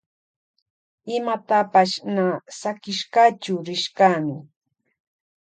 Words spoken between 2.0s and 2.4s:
na